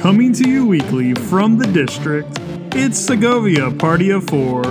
Coming 0.00 0.32
to 0.32 0.48
you 0.48 0.64
weekly 0.64 1.12
from 1.12 1.58
the 1.58 1.66
district, 1.66 2.38
it's 2.74 2.98
Segovia 2.98 3.70
Party 3.70 4.08
of 4.08 4.24
Four. 4.24 4.64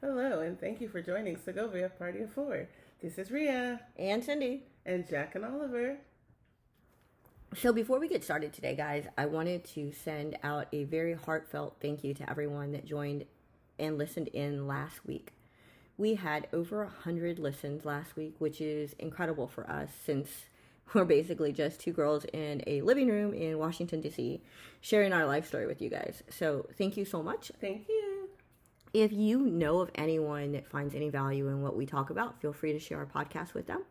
Hello, 0.00 0.40
and 0.40 0.58
thank 0.58 0.80
you 0.80 0.88
for 0.88 1.02
joining 1.02 1.36
Segovia 1.36 1.90
Party 1.90 2.20
of 2.20 2.32
Four. 2.32 2.66
This 3.02 3.18
is 3.18 3.30
Ria 3.30 3.82
and 3.98 4.24
Cindy. 4.24 4.62
and 4.86 5.06
Jack 5.06 5.34
and 5.34 5.44
Oliver. 5.44 5.98
So, 7.56 7.72
before 7.72 8.00
we 8.00 8.08
get 8.08 8.24
started 8.24 8.52
today, 8.52 8.74
guys, 8.74 9.06
I 9.16 9.26
wanted 9.26 9.64
to 9.74 9.92
send 9.92 10.36
out 10.42 10.66
a 10.72 10.84
very 10.84 11.14
heartfelt 11.14 11.76
thank 11.80 12.02
you 12.02 12.12
to 12.14 12.28
everyone 12.28 12.72
that 12.72 12.84
joined 12.84 13.26
and 13.78 13.96
listened 13.96 14.26
in 14.28 14.66
last 14.66 15.06
week. 15.06 15.32
We 15.96 16.16
had 16.16 16.48
over 16.52 16.82
a 16.82 16.88
hundred 16.88 17.38
listens 17.38 17.84
last 17.84 18.16
week, 18.16 18.34
which 18.40 18.60
is 18.60 18.94
incredible 18.98 19.46
for 19.46 19.70
us 19.70 19.90
since 20.04 20.46
we're 20.94 21.04
basically 21.04 21.52
just 21.52 21.78
two 21.78 21.92
girls 21.92 22.24
in 22.32 22.64
a 22.66 22.80
living 22.80 23.06
room 23.06 23.32
in 23.32 23.58
Washington, 23.58 24.00
D.C., 24.00 24.42
sharing 24.80 25.12
our 25.12 25.24
life 25.24 25.46
story 25.46 25.68
with 25.68 25.80
you 25.80 25.90
guys. 25.90 26.24
So, 26.30 26.66
thank 26.76 26.96
you 26.96 27.04
so 27.04 27.22
much. 27.22 27.52
Thank 27.60 27.88
you. 27.88 28.30
If 28.92 29.12
you 29.12 29.38
know 29.38 29.78
of 29.78 29.92
anyone 29.94 30.52
that 30.52 30.66
finds 30.66 30.94
any 30.96 31.08
value 31.08 31.46
in 31.48 31.62
what 31.62 31.76
we 31.76 31.86
talk 31.86 32.10
about, 32.10 32.40
feel 32.40 32.52
free 32.52 32.72
to 32.72 32.80
share 32.80 32.98
our 32.98 33.06
podcast 33.06 33.54
with 33.54 33.68
them. 33.68 33.84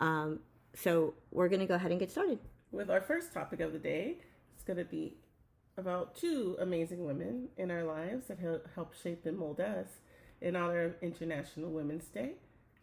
Um, 0.00 0.40
so, 0.74 1.14
we're 1.30 1.48
going 1.48 1.60
to 1.60 1.66
go 1.66 1.74
ahead 1.74 1.92
and 1.92 2.00
get 2.00 2.10
started. 2.10 2.40
With 2.76 2.90
our 2.90 3.00
first 3.00 3.32
topic 3.32 3.60
of 3.60 3.72
the 3.72 3.78
day, 3.78 4.18
it's 4.54 4.62
going 4.62 4.76
to 4.76 4.84
be 4.84 5.16
about 5.78 6.14
two 6.14 6.58
amazing 6.60 7.06
women 7.06 7.48
in 7.56 7.70
our 7.70 7.82
lives 7.82 8.26
that 8.26 8.38
hel- 8.38 8.60
help 8.74 8.92
shape 8.94 9.24
and 9.24 9.38
mold 9.38 9.60
us. 9.60 9.88
In 10.42 10.54
honor 10.54 10.84
of 10.84 10.94
International 11.00 11.70
Women's 11.70 12.04
Day, 12.04 12.32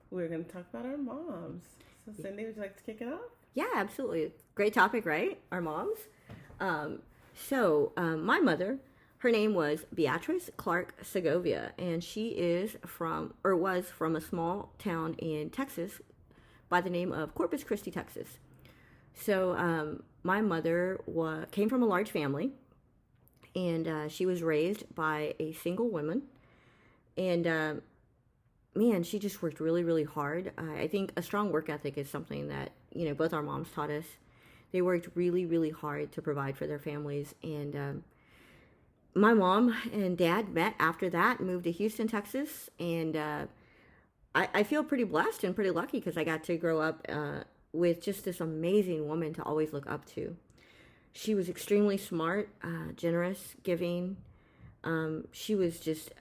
we're 0.09 0.27
going 0.27 0.45
to 0.45 0.51
talk 0.51 0.65
about 0.73 0.87
our 0.87 0.97
moms. 0.97 1.65
So, 2.07 2.23
Cindy, 2.23 2.43
would 2.45 2.55
you 2.55 2.61
like 2.63 2.75
to 2.75 2.83
kick 2.83 3.01
it 3.01 3.07
off? 3.07 3.19
Yeah, 3.53 3.69
absolutely. 3.75 4.31
Great 4.55 4.73
topic, 4.73 5.05
right? 5.05 5.39
Our 5.51 5.61
moms. 5.61 5.99
Um, 6.59 7.03
so, 7.35 7.91
um, 7.95 8.25
my 8.25 8.39
mother, 8.39 8.79
her 9.19 9.29
name 9.29 9.53
was 9.53 9.85
Beatrice 9.93 10.49
Clark 10.57 10.95
Segovia, 11.03 11.73
and 11.77 12.03
she 12.03 12.29
is 12.29 12.77
from, 12.87 13.35
or 13.43 13.55
was 13.55 13.91
from, 13.95 14.15
a 14.15 14.21
small 14.21 14.73
town 14.79 15.13
in 15.19 15.51
Texas 15.51 16.01
by 16.67 16.81
the 16.81 16.89
name 16.89 17.11
of 17.11 17.35
Corpus 17.35 17.63
Christi, 17.63 17.91
Texas. 17.91 18.39
So, 19.13 19.55
um, 19.55 20.03
my 20.23 20.41
mother 20.41 21.01
wa- 21.05 21.45
came 21.51 21.69
from 21.69 21.83
a 21.83 21.85
large 21.85 22.09
family, 22.09 22.51
and 23.55 23.87
uh, 23.87 24.07
she 24.07 24.25
was 24.25 24.41
raised 24.41 24.93
by 24.95 25.35
a 25.39 25.53
single 25.53 25.89
woman. 25.89 26.23
And 27.17 27.45
uh, 27.45 27.73
man, 28.75 29.03
she 29.03 29.19
just 29.19 29.41
worked 29.41 29.59
really, 29.59 29.83
really 29.83 30.03
hard. 30.03 30.51
Uh, 30.57 30.73
I 30.73 30.87
think 30.87 31.11
a 31.15 31.21
strong 31.21 31.51
work 31.51 31.69
ethic 31.69 31.97
is 31.97 32.09
something 32.09 32.47
that, 32.47 32.71
you 32.93 33.05
know, 33.05 33.13
both 33.13 33.33
our 33.33 33.43
moms 33.43 33.69
taught 33.71 33.91
us. 33.91 34.05
They 34.71 34.81
worked 34.81 35.09
really, 35.13 35.45
really 35.45 35.69
hard 35.69 36.11
to 36.13 36.21
provide 36.21 36.57
for 36.57 36.65
their 36.65 36.79
families. 36.79 37.35
And 37.43 37.75
um, 37.75 38.03
my 39.13 39.33
mom 39.33 39.75
and 39.93 40.17
dad 40.17 40.49
met 40.49 40.73
after 40.79 41.09
that, 41.11 41.39
moved 41.39 41.65
to 41.65 41.71
Houston, 41.71 42.07
Texas. 42.07 42.69
And 42.79 43.15
uh, 43.15 43.45
I, 44.33 44.63
feel 44.63 44.83
pretty 44.83 45.03
blessed 45.03 45.43
and 45.43 45.53
pretty 45.53 45.69
lucky 45.69 45.99
because 45.99 46.17
I 46.17 46.23
got 46.23 46.43
to 46.45 46.57
grow 46.57 46.81
up 46.81 47.05
uh, 47.07 47.41
with 47.73 48.01
just 48.01 48.23
this 48.23 48.39
amazing 48.39 49.07
woman 49.07 49.33
to 49.33 49.43
always 49.43 49.73
look 49.73 49.89
up 49.89 50.05
to. 50.05 50.37
She 51.11 51.35
was 51.35 51.49
extremely 51.49 51.97
smart, 51.97 52.49
uh, 52.63 52.91
generous, 52.95 53.55
giving. 53.63 54.17
Um, 54.83 55.27
she 55.31 55.55
was 55.55 55.79
just 55.79 56.11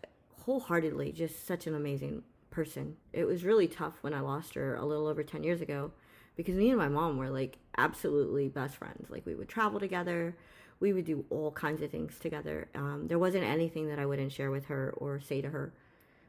wholeheartedly 0.45 1.13
just 1.13 1.47
such 1.47 1.67
an 1.67 1.75
amazing 1.75 2.23
person. 2.51 2.97
It 3.13 3.25
was 3.25 3.45
really 3.45 3.69
tough 3.69 3.95
when 4.01 4.15
I 4.15 4.21
lost 4.21 4.55
her 4.55 4.75
a 4.75 4.85
little 4.85 5.07
over 5.07 5.23
10 5.23 5.45
years 5.45 5.61
ago 5.61 5.93
because 6.37 6.55
me 6.55 6.71
and 6.71 6.79
my 6.79 6.89
mom 6.89 7.17
were 7.17 7.31
like 7.31 7.59
absolutely 7.77 8.49
best 8.49 8.77
friends. 8.77 9.11
Like 9.11 9.27
we 9.27 9.35
would 9.35 9.49
travel 9.49 9.79
together, 9.79 10.37
we 10.81 10.93
would 10.93 11.05
do 11.05 11.25
all 11.31 11.53
kinds 11.53 11.83
of 11.83 11.91
things 11.91 12.19
together. 12.19 12.69
Um, 12.75 13.07
there 13.09 13.19
wasn't 13.19 13.45
anything 13.45 13.89
that 13.89 13.99
I 13.99 14.07
wouldn't 14.07 14.33
share 14.33 14.51
with 14.51 14.67
her 14.67 14.93
or 14.97 15.21
say 15.21 15.41
to 15.41 15.51
her. 15.51 15.73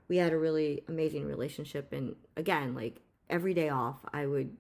We 0.08 0.18
had 0.18 0.34
a 0.34 0.38
really 0.38 0.84
amazing 0.88 1.26
relationship. 1.26 1.92
And 1.92 2.16
again, 2.38 2.76
like 2.76 3.02
every 3.30 3.54
day 3.54 3.70
off, 3.70 4.06
I 4.14 4.26
would 4.26 4.56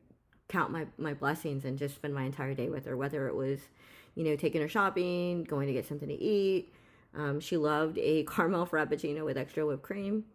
count 0.49 0.71
my, 0.71 0.85
my 0.97 1.13
blessings 1.13 1.65
and 1.65 1.77
just 1.77 1.95
spend 1.95 2.13
my 2.13 2.23
entire 2.23 2.53
day 2.53 2.69
with 2.69 2.85
her, 2.85 2.97
whether 2.97 3.27
it 3.27 3.35
was, 3.35 3.59
you 4.15 4.23
know, 4.23 4.35
taking 4.35 4.61
her 4.61 4.67
shopping, 4.67 5.43
going 5.43 5.67
to 5.67 5.73
get 5.73 5.87
something 5.87 6.09
to 6.09 6.21
eat. 6.21 6.73
Um, 7.15 7.39
she 7.39 7.57
loved 7.57 7.97
a 7.97 8.23
caramel 8.29 8.65
frappuccino 8.65 9.25
with 9.25 9.37
extra 9.37 9.65
whipped 9.65 9.83
cream. 9.83 10.25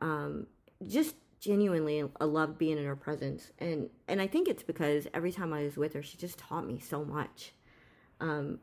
Um, 0.00 0.46
just 0.86 1.14
genuinely, 1.40 2.02
I 2.20 2.24
loved 2.24 2.58
being 2.58 2.78
in 2.78 2.84
her 2.84 2.96
presence, 2.96 3.52
and 3.58 3.90
and 4.08 4.20
I 4.20 4.26
think 4.26 4.48
it's 4.48 4.62
because 4.62 5.06
every 5.14 5.32
time 5.32 5.52
I 5.52 5.62
was 5.62 5.76
with 5.76 5.92
her, 5.94 6.02
she 6.02 6.16
just 6.16 6.38
taught 6.38 6.66
me 6.66 6.78
so 6.78 7.04
much. 7.04 7.52
Um, 8.20 8.58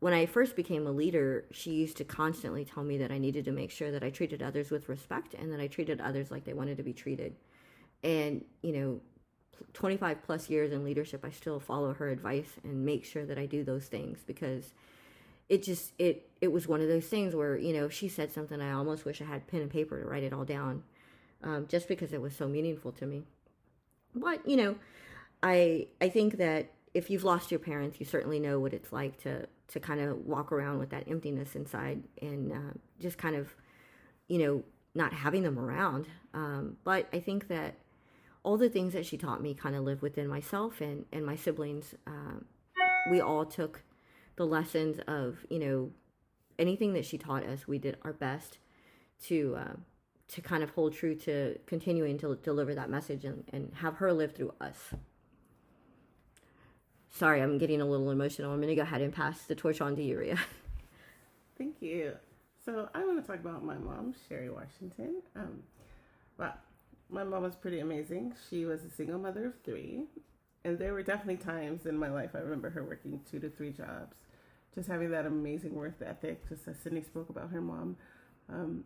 when 0.00 0.12
I 0.12 0.26
first 0.26 0.56
became 0.56 0.86
a 0.86 0.90
leader, 0.90 1.44
she 1.52 1.70
used 1.70 1.96
to 1.98 2.04
constantly 2.04 2.64
tell 2.64 2.82
me 2.82 2.98
that 2.98 3.12
I 3.12 3.18
needed 3.18 3.44
to 3.44 3.52
make 3.52 3.70
sure 3.70 3.92
that 3.92 4.02
I 4.02 4.10
treated 4.10 4.42
others 4.42 4.70
with 4.70 4.88
respect 4.88 5.34
and 5.34 5.52
that 5.52 5.60
I 5.60 5.68
treated 5.68 6.00
others 6.00 6.30
like 6.30 6.44
they 6.44 6.54
wanted 6.54 6.76
to 6.78 6.82
be 6.82 6.92
treated. 6.92 7.36
And 8.02 8.44
you 8.62 8.72
know, 8.72 9.00
25 9.72 10.22
plus 10.22 10.50
years 10.50 10.72
in 10.72 10.84
leadership, 10.84 11.24
I 11.24 11.30
still 11.30 11.60
follow 11.60 11.94
her 11.94 12.08
advice 12.08 12.52
and 12.64 12.84
make 12.84 13.04
sure 13.04 13.24
that 13.26 13.38
I 13.38 13.46
do 13.46 13.64
those 13.64 13.86
things 13.86 14.20
because 14.26 14.72
it 15.48 15.62
just 15.62 15.92
it 15.98 16.30
it 16.40 16.50
was 16.50 16.66
one 16.66 16.80
of 16.80 16.88
those 16.88 17.06
things 17.06 17.34
where 17.34 17.58
you 17.58 17.74
know 17.74 17.88
she 17.88 18.08
said 18.08 18.32
something 18.32 18.60
i 18.60 18.72
almost 18.72 19.04
wish 19.04 19.20
i 19.20 19.24
had 19.24 19.46
pen 19.46 19.60
and 19.60 19.70
paper 19.70 20.00
to 20.00 20.08
write 20.08 20.22
it 20.22 20.32
all 20.32 20.44
down 20.44 20.82
um, 21.44 21.66
just 21.68 21.88
because 21.88 22.12
it 22.12 22.20
was 22.22 22.36
so 22.36 22.46
meaningful 22.46 22.92
to 22.92 23.04
me. 23.04 23.24
But 24.14 24.48
you 24.48 24.56
know 24.56 24.76
i 25.42 25.86
i 26.00 26.08
think 26.08 26.38
that 26.38 26.70
if 26.94 27.10
you've 27.10 27.24
lost 27.24 27.50
your 27.50 27.60
parents 27.60 27.98
you 27.98 28.06
certainly 28.06 28.38
know 28.38 28.60
what 28.60 28.72
it's 28.72 28.92
like 28.92 29.20
to 29.22 29.46
to 29.68 29.80
kind 29.80 30.00
of 30.00 30.18
walk 30.24 30.52
around 30.52 30.78
with 30.78 30.90
that 30.90 31.08
emptiness 31.08 31.54
inside 31.54 32.02
and 32.20 32.52
uh, 32.52 32.72
just 33.00 33.18
kind 33.18 33.36
of 33.36 33.54
you 34.28 34.38
know 34.38 34.62
not 34.94 35.12
having 35.12 35.42
them 35.42 35.58
around. 35.58 36.06
Um, 36.34 36.76
but 36.84 37.08
i 37.12 37.20
think 37.20 37.48
that 37.48 37.74
all 38.44 38.56
the 38.56 38.68
things 38.68 38.92
that 38.92 39.06
she 39.06 39.16
taught 39.16 39.42
me 39.42 39.54
kind 39.54 39.76
of 39.76 39.84
live 39.84 40.02
within 40.02 40.28
myself 40.28 40.80
and 40.80 41.04
and 41.12 41.24
my 41.24 41.36
siblings 41.36 41.94
um, 42.06 42.44
we 43.10 43.20
all 43.20 43.44
took 43.44 43.82
the 44.36 44.46
lessons 44.46 44.98
of 45.06 45.44
you 45.50 45.58
know 45.58 45.90
anything 46.58 46.92
that 46.92 47.04
she 47.04 47.18
taught 47.18 47.44
us 47.44 47.66
we 47.66 47.78
did 47.78 47.96
our 48.02 48.12
best 48.12 48.58
to 49.22 49.56
uh, 49.58 49.76
to 50.28 50.40
kind 50.40 50.62
of 50.62 50.70
hold 50.70 50.92
true 50.92 51.14
to 51.14 51.58
continuing 51.66 52.18
to 52.18 52.36
deliver 52.42 52.74
that 52.74 52.88
message 52.88 53.24
and, 53.24 53.44
and 53.52 53.72
have 53.76 53.94
her 53.96 54.12
live 54.12 54.34
through 54.34 54.52
us 54.60 54.94
sorry 57.10 57.40
i'm 57.40 57.58
getting 57.58 57.80
a 57.80 57.84
little 57.84 58.10
emotional 58.10 58.52
i'm 58.52 58.58
going 58.58 58.68
to 58.68 58.74
go 58.74 58.82
ahead 58.82 59.02
and 59.02 59.12
pass 59.12 59.42
the 59.42 59.54
torch 59.54 59.80
on 59.80 59.94
to 59.96 60.02
Uria. 60.02 60.38
Thank 61.58 61.80
you. 61.80 62.14
So 62.64 62.88
I 62.94 63.04
want 63.04 63.20
to 63.20 63.26
talk 63.26 63.40
about 63.40 63.64
my 63.64 63.76
mom, 63.76 64.14
Sherry 64.28 64.50
Washington. 64.50 65.22
Um, 65.36 65.62
well, 66.38 66.54
my 67.12 67.24
mom 67.24 67.42
was 67.42 67.54
pretty 67.54 67.80
amazing. 67.80 68.34
She 68.48 68.64
was 68.64 68.82
a 68.84 68.90
single 68.90 69.18
mother 69.18 69.46
of 69.46 69.54
three, 69.64 70.04
and 70.64 70.78
there 70.78 70.94
were 70.94 71.02
definitely 71.02 71.36
times 71.36 71.86
in 71.86 71.96
my 71.96 72.08
life 72.08 72.30
I 72.34 72.38
remember 72.38 72.70
her 72.70 72.82
working 72.82 73.20
two 73.30 73.38
to 73.40 73.50
three 73.50 73.70
jobs, 73.70 74.16
just 74.74 74.88
having 74.88 75.10
that 75.10 75.26
amazing 75.26 75.74
work 75.74 75.96
ethic. 76.04 76.48
Just 76.48 76.66
as 76.66 76.76
Sydney 76.82 77.02
spoke 77.02 77.28
about 77.28 77.50
her 77.50 77.60
mom, 77.60 77.96
um, 78.48 78.84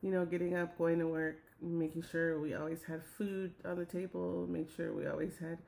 you 0.00 0.10
know, 0.10 0.24
getting 0.24 0.54
up, 0.56 0.78
going 0.78 1.00
to 1.00 1.08
work, 1.08 1.38
making 1.60 2.02
sure 2.02 2.40
we 2.40 2.54
always 2.54 2.84
had 2.84 3.02
food 3.18 3.52
on 3.64 3.76
the 3.78 3.84
table, 3.84 4.46
make 4.48 4.70
sure 4.70 4.94
we 4.94 5.06
always 5.06 5.36
had 5.40 5.58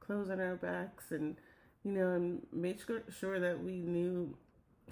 clothes 0.00 0.28
on 0.28 0.40
our 0.40 0.56
backs, 0.56 1.10
and 1.10 1.36
you 1.84 1.92
know, 1.92 2.12
and 2.12 2.46
made 2.52 2.80
sure, 2.84 3.02
sure 3.18 3.40
that 3.40 3.62
we 3.62 3.80
knew 3.80 4.36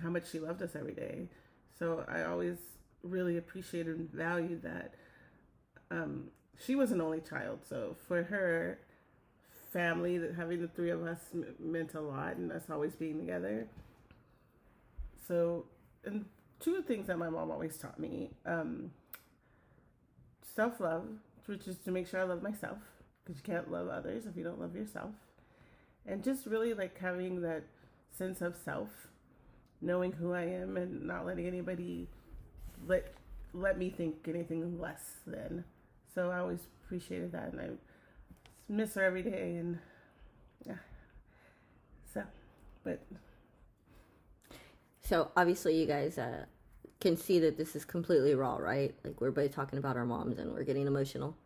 how 0.02 0.08
much 0.08 0.30
she 0.30 0.38
loved 0.38 0.62
us 0.62 0.74
every 0.74 0.94
day. 0.94 1.28
So 1.78 2.04
I 2.08 2.22
always 2.22 2.56
really 3.02 3.36
appreciated 3.36 3.98
and 3.98 4.10
valued 4.10 4.62
that. 4.62 4.94
Um, 5.90 6.28
she 6.64 6.74
was 6.74 6.92
an 6.92 7.00
only 7.00 7.20
child, 7.20 7.60
so 7.68 7.96
for 8.06 8.22
her, 8.24 8.78
family, 9.72 10.20
having 10.36 10.60
the 10.60 10.68
three 10.68 10.90
of 10.90 11.02
us 11.02 11.18
meant 11.58 11.94
a 11.94 12.00
lot, 12.00 12.36
and 12.36 12.52
us 12.52 12.64
always 12.70 12.94
being 12.94 13.18
together. 13.18 13.66
So, 15.26 15.66
and 16.04 16.26
two 16.60 16.82
things 16.82 17.08
that 17.08 17.18
my 17.18 17.28
mom 17.28 17.50
always 17.50 17.76
taught 17.76 17.98
me: 17.98 18.30
um, 18.46 18.92
self 20.54 20.80
love, 20.80 21.06
which 21.46 21.66
is 21.66 21.76
to 21.78 21.90
make 21.90 22.06
sure 22.06 22.20
I 22.20 22.24
love 22.24 22.42
myself, 22.42 22.78
because 23.24 23.40
you 23.40 23.52
can't 23.52 23.70
love 23.70 23.88
others 23.88 24.26
if 24.26 24.36
you 24.36 24.44
don't 24.44 24.60
love 24.60 24.76
yourself, 24.76 25.10
and 26.06 26.22
just 26.22 26.46
really 26.46 26.72
like 26.72 26.98
having 26.98 27.40
that 27.42 27.64
sense 28.16 28.40
of 28.40 28.56
self, 28.56 29.08
knowing 29.80 30.12
who 30.12 30.32
I 30.32 30.44
am, 30.44 30.76
and 30.76 31.06
not 31.06 31.26
letting 31.26 31.46
anybody 31.46 32.08
let 32.86 33.12
let 33.52 33.78
me 33.78 33.90
think 33.90 34.26
anything 34.28 34.80
less 34.80 35.16
than. 35.26 35.64
So 36.14 36.30
I 36.30 36.38
always 36.38 36.60
appreciated 36.84 37.32
that, 37.32 37.52
and 37.52 37.60
I 37.60 37.68
miss 38.68 38.94
her 38.94 39.02
every 39.02 39.22
day, 39.22 39.56
and 39.56 39.78
yeah. 40.66 40.76
So, 42.12 42.22
but 42.84 43.00
So 45.02 45.30
obviously, 45.36 45.78
you 45.78 45.86
guys 45.86 46.18
uh, 46.18 46.46
can 47.00 47.16
see 47.16 47.38
that 47.40 47.56
this 47.58 47.76
is 47.76 47.84
completely 47.84 48.34
raw, 48.34 48.56
right? 48.56 48.94
Like 49.04 49.20
we're 49.20 49.30
both 49.30 49.52
talking 49.54 49.78
about 49.78 49.96
our 49.96 50.06
moms 50.06 50.38
and 50.38 50.52
we're 50.52 50.64
getting 50.64 50.86
emotional. 50.86 51.36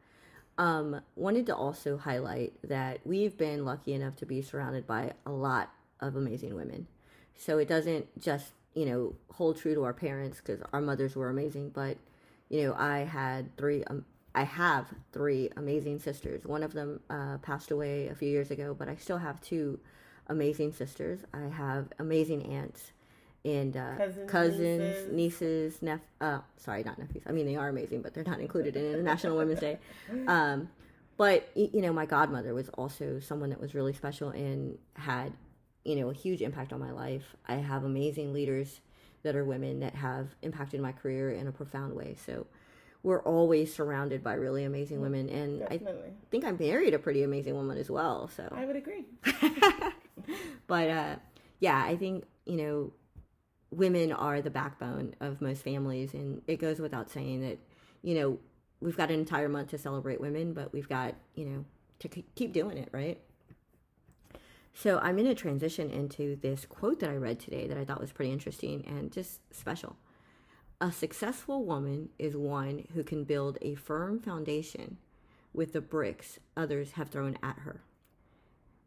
Um, 0.58 1.00
wanted 1.16 1.46
to 1.46 1.56
also 1.56 1.96
highlight 1.96 2.52
that 2.64 3.00
we've 3.04 3.36
been 3.36 3.64
lucky 3.64 3.94
enough 3.94 4.16
to 4.16 4.26
be 4.26 4.42
surrounded 4.42 4.86
by 4.86 5.12
a 5.26 5.30
lot 5.30 5.72
of 6.00 6.16
amazing 6.16 6.54
women. 6.54 6.86
So 7.36 7.58
it 7.58 7.68
doesn't 7.68 8.20
just 8.20 8.52
you 8.74 8.86
know 8.86 9.14
hold 9.32 9.58
true 9.58 9.74
to 9.74 9.84
our 9.84 9.92
parents 9.94 10.38
because 10.38 10.60
our 10.72 10.80
mothers 10.80 11.16
were 11.16 11.30
amazing, 11.30 11.70
but 11.70 11.96
you 12.48 12.62
know 12.64 12.74
I 12.74 12.98
had 13.00 13.56
three. 13.56 13.84
Um, 13.84 14.04
I 14.38 14.44
have 14.44 14.86
three 15.12 15.50
amazing 15.56 15.98
sisters. 15.98 16.44
One 16.44 16.62
of 16.62 16.72
them 16.72 17.00
uh, 17.10 17.38
passed 17.38 17.72
away 17.72 18.06
a 18.06 18.14
few 18.14 18.28
years 18.28 18.52
ago, 18.52 18.72
but 18.72 18.88
I 18.88 18.94
still 18.94 19.18
have 19.18 19.40
two 19.40 19.80
amazing 20.28 20.74
sisters. 20.74 21.18
I 21.34 21.48
have 21.48 21.88
amazing 21.98 22.44
aunts 22.54 22.92
and 23.44 23.76
uh, 23.76 23.96
Cousins, 23.96 24.30
cousins, 24.30 25.12
nieces. 25.12 25.82
nep- 25.82 26.06
uh, 26.20 26.38
sorry, 26.56 26.84
not 26.84 27.00
nephews. 27.00 27.24
I 27.26 27.32
mean, 27.32 27.46
they 27.46 27.56
are 27.56 27.68
amazing, 27.68 28.00
but 28.00 28.14
they're 28.14 28.22
not 28.22 28.38
included 28.38 28.76
in 28.76 28.84
International 28.84 29.36
Women's 29.36 29.58
Day. 29.60 29.78
Um, 30.28 30.68
but 31.16 31.48
you 31.56 31.82
know, 31.82 31.92
my 31.92 32.06
godmother 32.06 32.54
was 32.54 32.68
also 32.68 33.18
someone 33.18 33.50
that 33.50 33.60
was 33.60 33.74
really 33.74 33.92
special 33.92 34.28
and 34.28 34.78
had, 34.94 35.32
you 35.84 35.96
know, 35.96 36.10
a 36.10 36.14
huge 36.14 36.42
impact 36.42 36.72
on 36.72 36.78
my 36.78 36.92
life. 36.92 37.34
I 37.48 37.56
have 37.56 37.82
amazing 37.82 38.32
leaders 38.32 38.82
that 39.24 39.34
are 39.34 39.44
women 39.44 39.80
that 39.80 39.96
have 39.96 40.28
impacted 40.42 40.80
my 40.80 40.92
career 40.92 41.32
in 41.32 41.48
a 41.48 41.52
profound 41.52 41.96
way. 41.96 42.14
So 42.24 42.46
we're 43.02 43.22
always 43.22 43.72
surrounded 43.72 44.22
by 44.22 44.34
really 44.34 44.64
amazing 44.64 45.00
women, 45.00 45.28
and 45.28 45.62
I 45.70 45.80
think 46.30 46.44
I 46.44 46.52
married 46.52 46.94
a 46.94 46.98
pretty 46.98 47.22
amazing 47.22 47.54
woman 47.54 47.78
as 47.78 47.90
well. 47.90 48.28
So 48.28 48.48
I 48.54 48.64
would 48.64 48.76
agree. 48.76 49.04
but 50.66 50.90
uh, 50.90 51.16
yeah, 51.60 51.82
I 51.84 51.96
think 51.96 52.24
you 52.44 52.56
know, 52.56 52.92
women 53.70 54.12
are 54.12 54.40
the 54.40 54.50
backbone 54.50 55.14
of 55.20 55.40
most 55.40 55.62
families, 55.62 56.14
and 56.14 56.42
it 56.46 56.56
goes 56.56 56.80
without 56.80 57.10
saying 57.10 57.42
that 57.42 57.58
you 58.02 58.14
know 58.14 58.38
we've 58.80 58.96
got 58.96 59.10
an 59.10 59.18
entire 59.18 59.48
month 59.48 59.70
to 59.70 59.78
celebrate 59.78 60.20
women, 60.20 60.52
but 60.52 60.72
we've 60.72 60.88
got 60.88 61.14
you 61.34 61.44
know 61.44 61.64
to 62.00 62.08
k- 62.08 62.26
keep 62.34 62.52
doing 62.52 62.78
it, 62.78 62.88
right? 62.92 63.20
So 64.74 64.98
I'm 64.98 65.16
going 65.16 65.26
to 65.26 65.34
transition 65.34 65.90
into 65.90 66.36
this 66.36 66.64
quote 66.64 67.00
that 67.00 67.10
I 67.10 67.16
read 67.16 67.40
today 67.40 67.66
that 67.66 67.76
I 67.76 67.84
thought 67.84 68.00
was 68.00 68.12
pretty 68.12 68.30
interesting 68.30 68.84
and 68.86 69.10
just 69.10 69.40
special. 69.52 69.96
A 70.80 70.92
successful 70.92 71.64
woman 71.64 72.10
is 72.18 72.36
one 72.36 72.86
who 72.94 73.02
can 73.02 73.24
build 73.24 73.58
a 73.60 73.74
firm 73.74 74.20
foundation 74.20 74.98
with 75.52 75.72
the 75.72 75.80
bricks 75.80 76.38
others 76.56 76.92
have 76.92 77.08
thrown 77.08 77.36
at 77.42 77.58
her. 77.60 77.80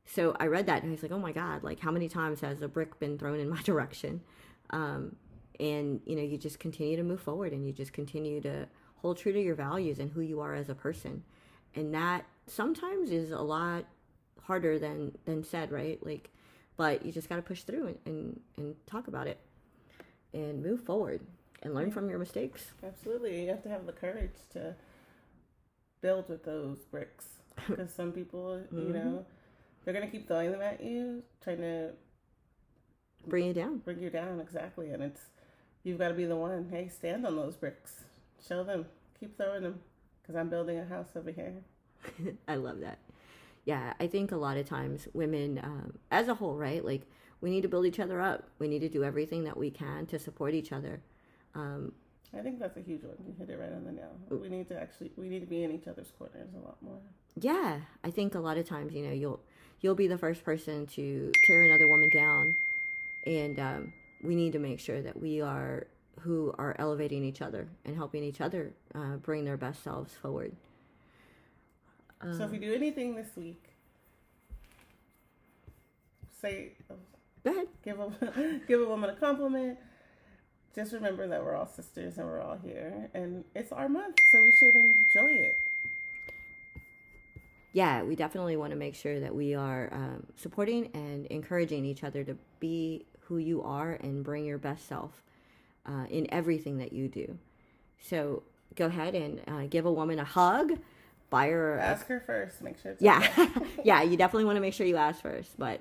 So 0.05 0.35
I 0.39 0.47
read 0.47 0.67
that 0.67 0.83
and 0.83 0.91
I 0.91 0.93
was 0.93 1.03
like, 1.03 1.11
oh 1.11 1.19
my 1.19 1.33
God, 1.33 1.63
like 1.63 1.81
how 1.81 1.91
many 1.91 2.07
times 2.07 2.41
has 2.41 2.61
a 2.61 2.67
brick 2.67 2.97
been 2.99 3.17
thrown 3.17 3.39
in 3.39 3.49
my 3.49 3.61
direction? 3.63 4.21
Um, 4.69 5.17
and, 5.59 5.99
you 6.05 6.15
know, 6.15 6.21
you 6.21 6.37
just 6.37 6.59
continue 6.59 6.95
to 6.95 7.03
move 7.03 7.21
forward 7.21 7.51
and 7.51 7.65
you 7.65 7.73
just 7.73 7.91
continue 7.91 8.39
to 8.41 8.67
hold 8.95 9.17
true 9.17 9.33
to 9.33 9.41
your 9.41 9.55
values 9.55 9.99
and 9.99 10.11
who 10.11 10.21
you 10.21 10.39
are 10.39 10.55
as 10.55 10.69
a 10.69 10.75
person. 10.75 11.23
And 11.75 11.93
that 11.93 12.25
sometimes 12.47 13.11
is 13.11 13.31
a 13.31 13.41
lot 13.41 13.85
harder 14.43 14.79
than, 14.79 15.17
than 15.25 15.43
said, 15.43 15.71
right? 15.71 16.03
Like, 16.05 16.29
but 16.77 17.05
you 17.05 17.11
just 17.11 17.29
got 17.29 17.35
to 17.35 17.41
push 17.41 17.63
through 17.63 17.87
and, 17.87 17.97
and, 18.05 18.39
and 18.57 18.75
talk 18.87 19.07
about 19.07 19.27
it 19.27 19.39
and 20.33 20.63
move 20.63 20.81
forward 20.83 21.21
and 21.61 21.73
learn 21.73 21.91
from 21.91 22.09
your 22.09 22.19
mistakes. 22.19 22.71
Absolutely. 22.83 23.41
You 23.41 23.49
have 23.49 23.63
to 23.63 23.69
have 23.69 23.85
the 23.85 23.91
courage 23.91 24.35
to 24.53 24.75
build 26.01 26.27
with 26.29 26.43
those 26.43 26.79
bricks. 26.91 27.25
Because 27.67 27.93
some 27.93 28.11
people, 28.11 28.59
Mm-hmm. 28.73 28.87
you 28.87 28.93
know, 28.93 29.25
they're 29.83 29.93
going 29.93 30.05
to 30.05 30.11
keep 30.11 30.27
throwing 30.27 30.51
them 30.51 30.61
at 30.61 30.83
you, 30.83 31.21
trying 31.43 31.57
to 31.57 31.91
Bring 33.27 33.45
you 33.45 33.53
down. 33.53 33.77
bring 33.79 33.99
you 34.01 34.09
down. 34.09 34.39
Exactly. 34.39 34.89
And 34.91 35.03
it's, 35.03 35.21
you've 35.83 35.99
got 35.99 36.07
to 36.07 36.13
be 36.15 36.25
the 36.25 36.35
one. 36.35 36.67
Hey, 36.71 36.87
stand 36.87 37.25
on 37.25 37.35
those 37.35 37.55
bricks. 37.55 38.03
Show 38.47 38.63
them. 38.63 38.85
Keep 39.19 39.37
throwing 39.37 39.61
them. 39.63 39.79
Because 40.21 40.35
I'm 40.35 40.49
building 40.49 40.79
a 40.79 40.85
house 40.85 41.09
over 41.15 41.29
here. 41.31 41.53
I 42.47 42.55
love 42.55 42.79
that. 42.79 42.97
Yeah, 43.65 43.93
I 43.99 44.07
think 44.07 44.31
a 44.31 44.37
lot 44.37 44.57
of 44.57 44.65
times 44.67 45.07
women, 45.13 45.59
um, 45.63 45.99
as 46.09 46.27
a 46.27 46.33
whole, 46.33 46.55
right? 46.57 46.83
Like 46.83 47.03
we 47.41 47.51
need 47.51 47.61
to 47.61 47.67
build 47.67 47.85
each 47.85 47.99
other 47.99 48.19
up. 48.19 48.45
We 48.57 48.67
need 48.67 48.79
to 48.79 48.89
do 48.89 49.03
everything 49.03 49.43
that 49.43 49.57
we 49.57 49.69
can 49.69 50.07
to 50.07 50.17
support 50.17 50.55
each 50.55 50.71
other. 50.71 51.01
Um, 51.55 51.91
I 52.37 52.41
think 52.41 52.59
that's 52.59 52.77
a 52.77 52.81
huge 52.81 53.03
one. 53.03 53.15
You 53.27 53.33
hit 53.37 53.49
it 53.49 53.59
right 53.59 53.71
on 53.73 53.83
the 53.83 53.91
nail. 53.91 54.15
We 54.29 54.47
need 54.47 54.67
to 54.69 54.79
actually, 54.79 55.11
we 55.17 55.27
need 55.27 55.41
to 55.41 55.45
be 55.45 55.63
in 55.63 55.71
each 55.71 55.87
other's 55.87 56.11
corners 56.17 56.47
a 56.55 56.59
lot 56.65 56.77
more. 56.81 56.97
yeah, 57.39 57.79
I 58.03 58.09
think 58.11 58.35
a 58.35 58.39
lot 58.39 58.57
of 58.57 58.65
times, 58.67 58.93
you 58.93 59.03
know, 59.05 59.11
you'll 59.13 59.39
you'll 59.81 59.95
be 59.95 60.07
the 60.07 60.17
first 60.17 60.43
person 60.45 60.85
to 60.87 61.31
tear 61.45 61.61
another 61.61 61.87
woman 61.89 62.09
down, 62.13 62.55
and 63.25 63.59
um, 63.59 63.93
we 64.23 64.35
need 64.35 64.53
to 64.53 64.59
make 64.59 64.79
sure 64.79 65.01
that 65.01 65.19
we 65.19 65.41
are 65.41 65.87
who 66.21 66.53
are 66.57 66.75
elevating 66.79 67.23
each 67.25 67.41
other 67.41 67.67
and 67.83 67.95
helping 67.95 68.23
each 68.23 68.39
other 68.41 68.71
uh, 68.95 69.15
bring 69.17 69.43
their 69.43 69.57
best 69.57 69.83
selves 69.83 70.13
forward. 70.13 70.55
so 72.37 72.43
if 72.43 72.53
you 72.53 72.59
do 72.59 72.73
anything 72.73 73.15
this 73.15 73.35
week, 73.35 73.63
say, 76.41 76.73
Go 77.43 77.51
ahead. 77.51 77.67
give 77.83 77.99
a 77.99 78.59
give 78.67 78.81
a 78.81 78.85
woman 78.85 79.09
a 79.09 79.15
compliment. 79.15 79.77
Just 80.73 80.93
remember 80.93 81.27
that 81.27 81.43
we're 81.43 81.55
all 81.55 81.67
sisters 81.67 82.17
and 82.17 82.27
we're 82.27 82.41
all 82.41 82.57
here, 82.57 83.09
and 83.13 83.43
it's 83.55 83.71
our 83.71 83.89
month, 83.89 84.21
so 84.31 84.41
we 84.41 84.51
should 84.51 84.75
enjoy 84.75 85.31
it. 85.31 85.57
yeah, 87.73 88.03
we 88.03 88.15
definitely 88.15 88.57
want 88.57 88.71
to 88.71 88.77
make 88.77 88.95
sure 88.95 89.19
that 89.19 89.33
we 89.33 89.55
are 89.55 89.89
um, 89.93 90.25
supporting 90.35 90.89
and 90.93 91.25
encouraging 91.27 91.85
each 91.85 92.03
other 92.03 92.23
to 92.23 92.37
be 92.59 93.05
who 93.21 93.37
you 93.37 93.61
are 93.63 93.93
and 93.93 94.23
bring 94.23 94.45
your 94.45 94.57
best 94.57 94.87
self 94.87 95.21
uh, 95.85 96.05
in 96.09 96.27
everything 96.33 96.77
that 96.79 96.91
you 96.93 97.07
do. 97.07 97.37
So 97.99 98.43
go 98.75 98.85
ahead 98.87 99.15
and 99.15 99.41
uh, 99.47 99.67
give 99.69 99.85
a 99.85 99.91
woman 99.91 100.19
a 100.19 100.25
hug, 100.25 100.79
buy 101.29 101.47
her 101.49 101.77
a 101.77 101.81
Ask 101.81 102.07
her 102.07 102.19
first. 102.25 102.61
Make 102.61 102.77
sure. 102.79 102.91
It's 102.91 103.01
yeah 103.01 103.25
okay. 103.37 103.65
yeah 103.85 104.01
you 104.03 104.17
definitely 104.17 104.45
want 104.45 104.57
to 104.57 104.61
make 104.61 104.73
sure 104.73 104.85
you 104.85 104.97
ask 104.97 105.21
first 105.21 105.57
but 105.57 105.79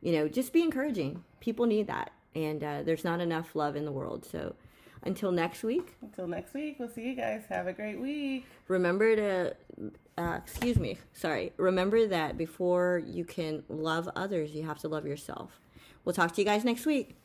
you 0.00 0.12
know 0.12 0.28
just 0.28 0.52
be 0.52 0.62
encouraging 0.62 1.22
people 1.40 1.66
need 1.66 1.86
that 1.88 2.12
and 2.36 2.62
uh, 2.62 2.82
there's 2.84 3.04
not 3.04 3.20
enough 3.20 3.56
love 3.56 3.76
in 3.76 3.84
the 3.84 3.92
world. 3.92 4.24
So 4.24 4.54
until 5.02 5.32
next 5.32 5.62
week. 5.62 5.94
Until 6.02 6.26
next 6.26 6.52
week, 6.52 6.76
we'll 6.78 6.88
see 6.88 7.02
you 7.02 7.14
guys. 7.14 7.42
Have 7.48 7.66
a 7.66 7.72
great 7.72 8.00
week. 8.00 8.46
remember 8.68 9.16
to 9.16 9.56
uh, 10.18 10.38
excuse 10.42 10.78
me. 10.78 10.98
Sorry. 11.12 11.52
Remember 11.56 12.06
that 12.06 12.38
before 12.38 13.02
you 13.04 13.24
can 13.24 13.64
love 13.68 14.08
others 14.14 14.52
you 14.52 14.64
have 14.64 14.78
to 14.80 14.88
love 14.88 15.06
yourself. 15.06 15.60
We'll 16.04 16.14
talk 16.14 16.32
to 16.32 16.40
you 16.40 16.44
guys 16.44 16.64
next 16.64 16.86
week 16.86 17.16